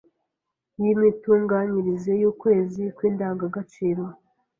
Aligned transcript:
y’imitunganyirize 0.81 2.11
y’ukwezi 2.21 2.81
kw’indangagaciro. 2.95 4.03